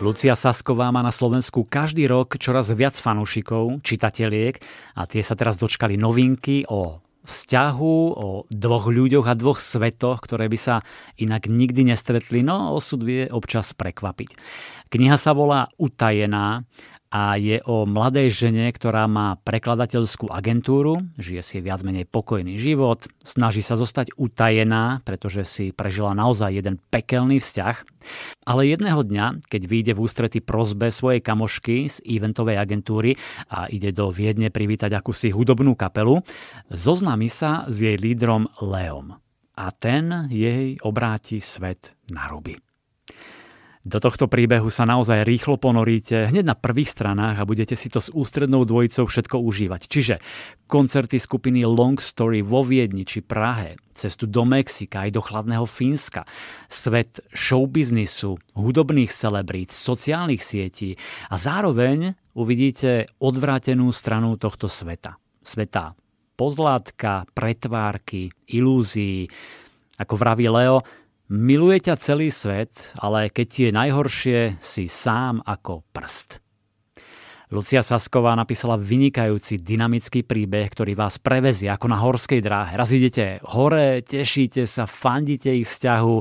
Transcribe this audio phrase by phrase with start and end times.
[0.00, 4.56] Lucia Sasková má na Slovensku každý rok čoraz viac fanúšikov, čitateliek
[4.96, 10.48] a tie sa teraz dočkali novinky o vzťahu, o dvoch ľuďoch a dvoch svetoch, ktoré
[10.48, 10.80] by sa
[11.20, 14.40] inak nikdy nestretli, no osud vie občas prekvapiť.
[14.88, 16.64] Kniha sa volá Utajená
[17.10, 23.02] a je o mladej žene, ktorá má prekladateľskú agentúru, žije si viac menej pokojný život,
[23.26, 27.76] snaží sa zostať utajená, pretože si prežila naozaj jeden pekelný vzťah.
[28.46, 33.18] Ale jedného dňa, keď vyjde v ústrety prozbe svojej kamošky z eventovej agentúry
[33.50, 36.22] a ide do Viedne privítať akúsi hudobnú kapelu,
[36.70, 39.18] zoznámi sa s jej lídrom Leom.
[39.58, 42.69] A ten jej obráti svet na ruby.
[43.80, 47.96] Do tohto príbehu sa naozaj rýchlo ponoríte hneď na prvých stranách a budete si to
[47.96, 49.88] s ústrednou dvojicou všetko užívať.
[49.88, 50.14] Čiže
[50.68, 56.28] koncerty skupiny Long Story vo Viedni či Prahe, cestu do Mexika aj do chladného Fínska,
[56.68, 61.00] svet showbiznisu, hudobných celebrít, sociálnych sietí
[61.32, 65.16] a zároveň uvidíte odvrátenú stranu tohto sveta.
[65.40, 65.96] Sveta
[66.40, 69.28] pozlátka, pretvárky, ilúzií.
[70.00, 70.80] Ako vraví Leo,
[71.30, 76.42] Miluje ťa celý svet, ale keď ti je najhoršie, si sám ako prst.
[77.54, 82.74] Lucia Sasková napísala vynikajúci dynamický príbeh, ktorý vás prevezie ako na horskej dráhe.
[82.74, 86.14] Raz idete hore, tešíte sa, fandíte ich vzťahu,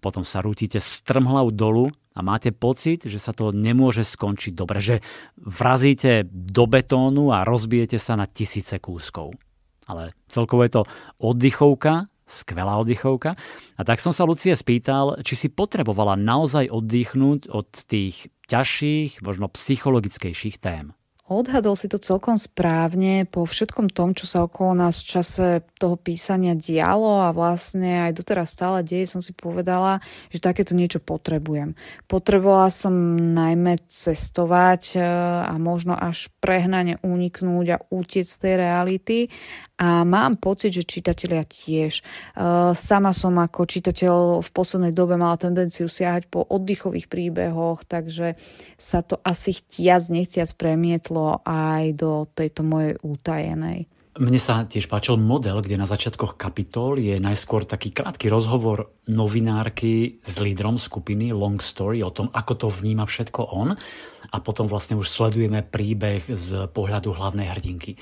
[0.00, 5.04] potom sa rútite strmhlav dolu a máte pocit, že sa to nemôže skončiť dobre, že
[5.36, 9.36] vrazíte do betónu a rozbijete sa na tisíce kúskov.
[9.84, 10.82] Ale celkovo je to
[11.20, 13.38] oddychovka, skvelá oddychovka.
[13.78, 19.46] A tak som sa Lucie spýtal, či si potrebovala naozaj oddychnúť od tých ťažších, možno
[19.48, 20.92] psychologickejších tém.
[21.26, 25.98] Odhadol si to celkom správne po všetkom tom, čo sa okolo nás v čase toho
[25.98, 29.98] písania dialo a vlastne aj doteraz stále deje, som si povedala,
[30.30, 31.74] že takéto niečo potrebujem.
[32.06, 34.98] Potrebovala som najmä cestovať e,
[35.50, 39.18] a možno až prehnane uniknúť a utiec z tej reality
[39.76, 42.00] a mám pocit, že čitatelia tiež.
[42.32, 48.40] Uh, sama som ako čitateľ v poslednej dobe mala tendenciu siahať po oddychových príbehoch, takže
[48.80, 53.86] sa to asi chtiac, nechtiac premietlo aj do tejto mojej útajenej.
[54.16, 60.24] Mne sa tiež páčil model, kde na začiatkoch kapitol je najskôr taký krátky rozhovor novinárky
[60.24, 63.76] s lídrom skupiny Long Story o tom, ako to vníma všetko on
[64.32, 68.00] a potom vlastne už sledujeme príbeh z pohľadu hlavnej hrdinky.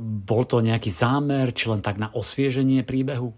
[0.00, 3.36] Bol to nejaký zámer, či len tak na osvieženie príbehu?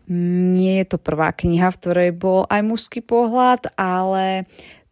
[0.54, 4.46] Nie je to prvá kniha, v ktorej bol aj mužský pohľad, ale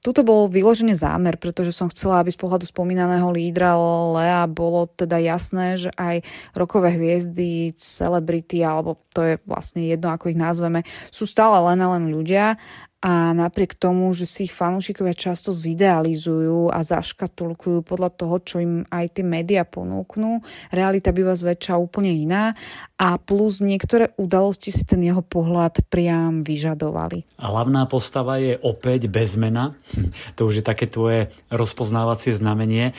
[0.06, 3.74] Tuto bol vyložený zámer, pretože som chcela, aby z pohľadu spomínaného lídra
[4.14, 6.22] Lea bolo teda jasné, že aj
[6.54, 11.98] rokové hviezdy, celebrity, alebo to je vlastne jedno, ako ich nazveme, sú stále len a
[11.98, 12.54] len ľudia
[13.04, 18.88] a napriek tomu, že si ich fanúšikovia často zidealizujú a zaškatulkujú podľa toho, čo im
[18.88, 20.40] aj tie médiá ponúknú,
[20.72, 22.56] realita býva zväčša úplne iná
[22.96, 27.36] a plus niektoré udalosti si ten jeho pohľad priam vyžadovali.
[27.36, 29.76] Hlavná postava je opäť bez mena.
[30.36, 32.92] To už je také tvoje rozpoznávacie znamenie.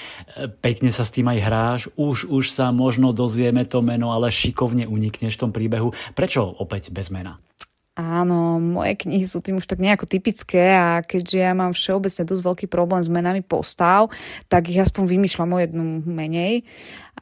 [0.61, 1.81] Pekne sa s tým aj hráš.
[1.97, 5.93] Už, už sa možno dozvieme to meno, ale šikovne unikneš v tom príbehu.
[6.17, 7.37] Prečo opäť bez mena?
[7.97, 12.43] Áno, moje knihy sú tým už tak nejako typické a keďže ja mám všeobecne dosť
[12.45, 14.13] veľký problém s menami postav,
[14.45, 16.61] tak ich aspoň vymýšľam o jednu menej.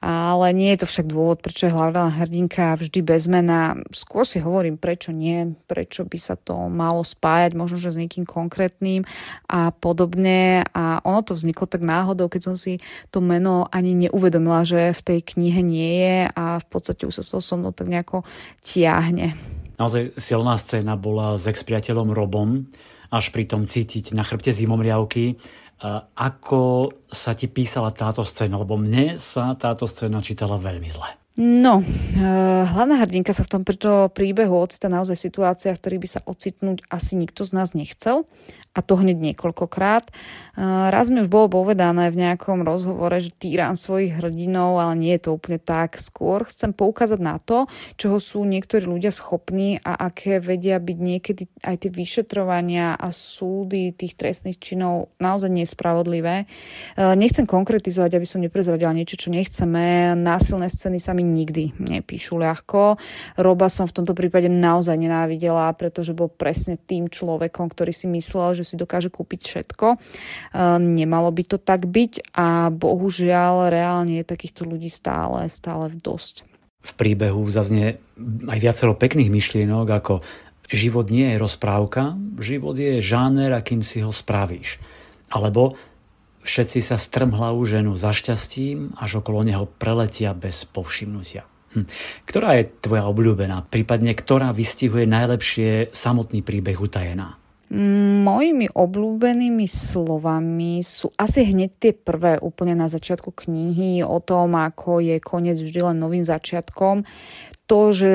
[0.03, 3.79] Ale nie je to však dôvod, prečo je hlavná hrdinka vždy bez mena.
[3.95, 8.27] Skôr si hovorím, prečo nie, prečo by sa to malo spájať, možno že s niekým
[8.27, 9.07] konkrétnym
[9.47, 10.67] a podobne.
[10.75, 12.83] A ono to vzniklo tak náhodou, keď som si
[13.15, 17.23] to meno ani neuvedomila, že v tej knihe nie je a v podstate už sa
[17.23, 18.27] to so mnou tak nejako
[18.59, 19.39] tiahne.
[19.75, 22.67] Naozaj silná scéna bola s ex-priateľom Robom,
[23.11, 25.39] až pri tom cítiť na chrbte zimomriavky.
[26.15, 28.55] Ako sa ti písala táto scéna?
[28.55, 31.24] Lebo mne sa táto scéna čítala veľmi zle.
[31.35, 36.09] No, uh, hlavná hrdinka sa v tomto príbehu ocita naozaj v situáciách, v ktorých by
[36.09, 38.23] sa ocitnúť asi nikto z nás nechcel
[38.75, 40.11] a to hneď niekoľkokrát.
[40.91, 45.31] Raz mi už bolo povedané v nejakom rozhovore, že týram svojich hrdinov, ale nie je
[45.31, 45.95] to úplne tak.
[45.95, 51.47] Skôr chcem poukázať na to, čoho sú niektorí ľudia schopní a aké vedia byť niekedy
[51.63, 56.43] aj tie vyšetrovania a súdy tých trestných činov naozaj nespravodlivé.
[56.99, 60.19] Nechcem konkretizovať, aby som neprezradila niečo, čo nechceme.
[60.19, 63.01] Násilné scény sa mi nikdy nepíšu ľahko.
[63.39, 68.57] Roba som v tomto prípade naozaj nenávidela, pretože bol presne tým človekom, ktorý si myslel,
[68.57, 69.87] že si dokáže kúpiť všetko.
[69.93, 69.97] E,
[70.77, 76.45] nemalo by to tak byť a bohužiaľ reálne je takýchto ľudí stále, stále dosť.
[76.85, 77.97] V príbehu zaznie
[78.45, 80.13] aj viacero pekných myšlienok, ako
[80.69, 84.77] život nie je rozprávka, život je žáner, akým si ho spravíš.
[85.33, 85.77] Alebo
[86.45, 91.43] všetci sa strmhlavu ženu za šťastím, až okolo neho preletia bez povšimnutia.
[91.75, 91.85] Hm.
[92.23, 97.35] Ktorá je tvoja obľúbená, prípadne ktorá vystihuje najlepšie samotný príbeh utajená?
[97.75, 105.01] Mojimi obľúbenými slovami sú asi hneď tie prvé úplne na začiatku knihy o tom, ako
[105.01, 107.03] je koniec vždy len novým začiatkom
[107.65, 108.13] to, že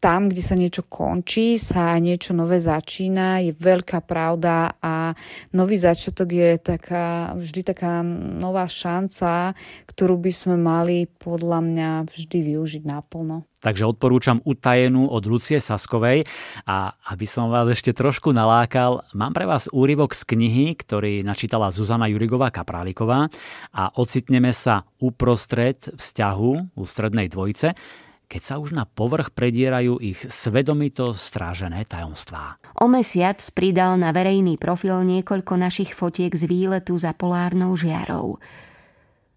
[0.00, 5.12] tam, kde sa niečo končí, sa niečo nové začína, je veľká pravda a
[5.52, 8.00] nový začiatok je taká, vždy taká
[8.40, 9.52] nová šanca,
[9.88, 13.44] ktorú by sme mali podľa mňa vždy využiť naplno.
[13.66, 16.22] Takže odporúčam utajenú od Lucie Saskovej.
[16.70, 21.74] A aby som vás ešte trošku nalákal, mám pre vás úryvok z knihy, ktorý načítala
[21.74, 23.26] Zuzana Jurigová Kapráliková.
[23.74, 27.74] A ocitneme sa uprostred vzťahu ústrednej dvojice,
[28.26, 32.58] keď sa už na povrch predierajú ich svedomito strážené tajomstvá.
[32.82, 38.42] O mesiac pridal na verejný profil niekoľko našich fotiek z výletu za polárnou žiarou.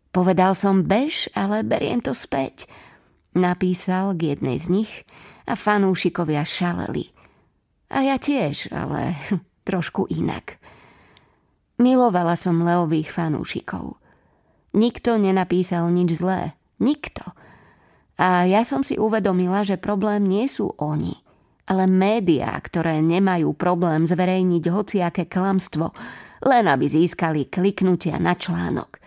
[0.09, 2.65] Povedal som bež, ale beriem to späť.
[3.38, 4.91] Napísal k jednej z nich
[5.45, 7.13] a fanúšikovia šaleli.
[7.94, 9.13] A ja tiež, ale
[9.69, 10.57] trošku inak.
[11.77, 14.01] Milovala som Leových fanúšikov.
[14.74, 16.57] Nikto nenapísal nič zlé.
[16.81, 17.33] Nikto.
[18.19, 21.16] A ja som si uvedomila, že problém nie sú oni,
[21.71, 25.95] ale médiá, ktoré nemajú problém zverejniť hociaké klamstvo,
[26.44, 29.00] len aby získali kliknutia na článok.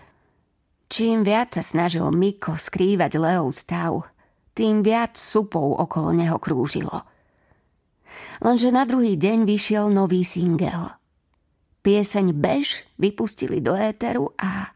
[0.88, 4.08] Čím viac sa snažil Miko skrývať Leov stav,
[4.56, 7.04] tým viac supov okolo neho krúžilo.
[8.44, 10.92] Lenže na druhý deň vyšiel nový singel.
[11.80, 14.72] Pieseň Bež vypustili do éteru a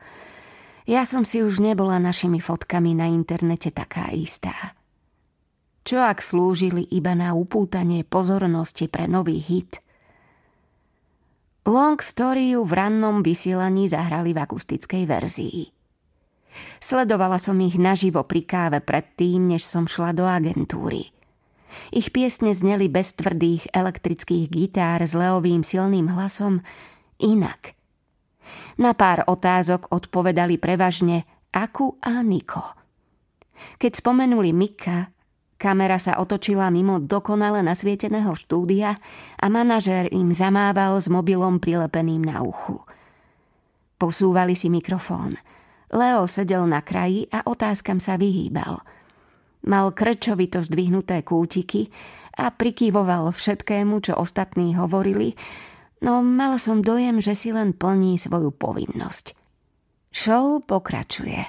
[0.86, 4.54] ja som si už nebola našimi fotkami na internete taká istá.
[5.86, 9.82] Čo ak slúžili iba na upútanie pozornosti pre nový hit?
[11.66, 15.62] Long Storyu v rannom vysielaní zahrali v akustickej verzii.
[16.78, 21.10] Sledovala som ich naživo pri káve predtým, než som šla do agentúry.
[21.90, 26.62] Ich piesne zneli bez tvrdých elektrických gitár s Leovým silným hlasom
[27.18, 27.74] inak–
[28.80, 32.76] na pár otázok odpovedali prevažne Aku a Niko.
[33.80, 35.08] Keď spomenuli Mika,
[35.56, 39.00] kamera sa otočila mimo dokonale nasvieteného štúdia
[39.40, 42.84] a manažér im zamával s mobilom prilepeným na uchu.
[43.96, 45.40] Posúvali si mikrofón.
[45.88, 48.84] Leo sedel na kraji a otázkam sa vyhýbal.
[49.66, 51.88] Mal krčovito zdvihnuté kútiky
[52.36, 55.32] a prikývoval všetkému, čo ostatní hovorili,
[56.06, 59.34] no mala som dojem, že si len plní svoju povinnosť.
[60.14, 61.42] Show pokračuje.